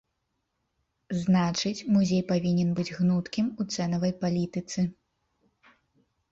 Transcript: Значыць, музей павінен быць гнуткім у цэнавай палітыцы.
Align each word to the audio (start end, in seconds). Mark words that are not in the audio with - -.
Значыць, 1.25 1.85
музей 1.97 2.23
павінен 2.33 2.73
быць 2.81 2.87
гнуткім 2.97 3.53
у 3.61 3.69
цэнавай 3.77 4.11
палітыцы. 4.27 4.89